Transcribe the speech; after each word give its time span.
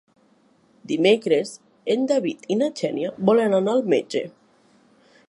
Dimecres 0.91 1.51
en 1.97 2.09
David 2.13 2.49
i 2.55 2.59
na 2.63 2.71
Xènia 2.81 3.13
volen 3.31 3.55
anar 3.59 3.77
al 3.79 3.87
metge. 3.97 4.25